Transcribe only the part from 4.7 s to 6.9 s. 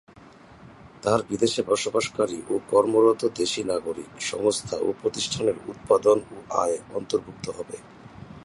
ও প্রতিষ্ঠানের উৎপাদন ও আয়